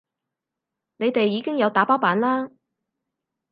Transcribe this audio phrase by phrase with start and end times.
[0.97, 2.49] 你哋已經有打包版啦